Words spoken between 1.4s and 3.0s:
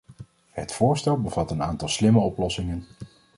een aantal slimme oplossingen.